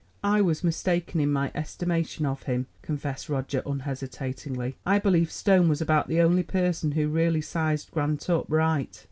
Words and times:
"I 0.23 0.41
was 0.41 0.63
mistaken 0.63 1.19
in 1.19 1.31
my 1.31 1.51
estimation 1.53 2.25
of 2.25 2.41
him," 2.41 2.65
confessed 2.81 3.29
Roger 3.29 3.61
unhesitatingly. 3.67 4.75
"I 4.83 4.97
believe 4.97 5.31
Stone 5.31 5.69
was 5.69 5.79
about 5.79 6.07
the 6.07 6.21
only 6.21 6.41
person 6.41 6.93
who 6.93 7.07
really 7.07 7.41
sized 7.41 7.91
Grant 7.91 8.27
up 8.27 8.45
right." 8.49 8.99